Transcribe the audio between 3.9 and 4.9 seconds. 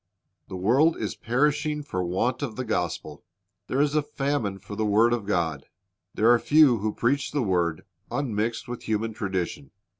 a famine for the